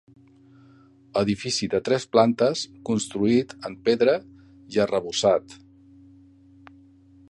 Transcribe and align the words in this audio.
Edifici 1.21 1.67
de 1.73 1.81
tres 1.89 2.07
plantes, 2.15 2.65
construït 2.91 3.55
en 3.71 3.79
pedra 3.91 4.19
i 4.77 4.83
arrebossat. 4.87 5.59